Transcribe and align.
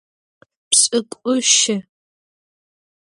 Pş'ık'uşı. 0.69 1.77